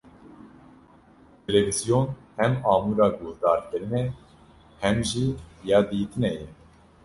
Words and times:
Televizyon 1.47 2.07
hem 2.37 2.53
amûra 2.73 3.07
guhdarkirinê, 3.19 4.03
hem 4.81 4.97
jî 5.09 5.25
ya 5.69 5.79
dîtinê 5.89 6.33
ye. 6.39 6.47